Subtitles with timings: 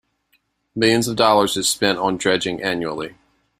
[0.75, 3.13] Millions of dollars is spent on dredging annually.